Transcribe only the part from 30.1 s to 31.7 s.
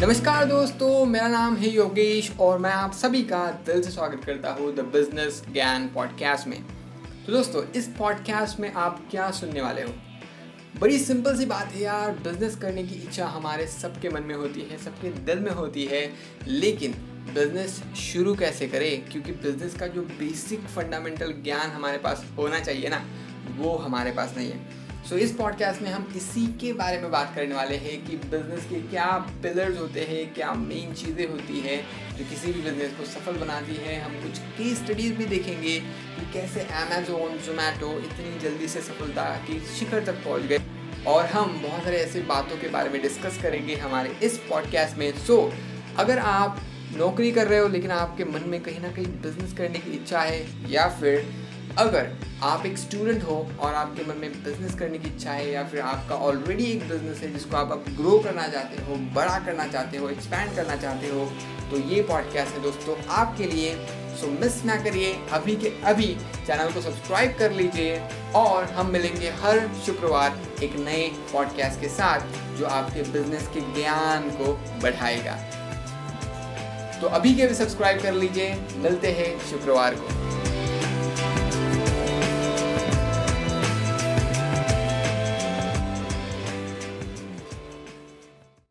क्या मेन चीज़ें होती